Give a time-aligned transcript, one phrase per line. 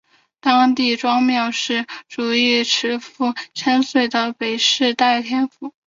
[0.39, 5.75] 当地庄庙是主祀池府千岁的北势代天府。